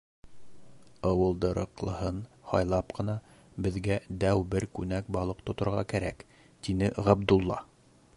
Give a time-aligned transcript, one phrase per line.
[1.09, 2.21] -Ыуылдырыҡлыһын
[2.53, 3.15] һайлап ҡына
[3.67, 6.25] беҙгә дәү бер күнәк балыҡ тоторға кәрәк,-
[6.69, 7.61] тине Ғабдулла.